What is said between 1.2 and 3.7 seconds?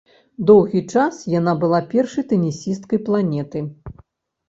яна была першай тэнісісткай планеты.